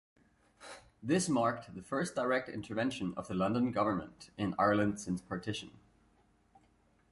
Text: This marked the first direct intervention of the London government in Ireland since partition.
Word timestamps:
This 1.03 1.29
marked 1.29 1.75
the 1.75 1.83
first 1.83 2.15
direct 2.15 2.49
intervention 2.49 3.13
of 3.15 3.27
the 3.27 3.35
London 3.35 3.71
government 3.71 4.31
in 4.35 4.55
Ireland 4.57 4.99
since 4.99 5.21
partition. 5.21 5.77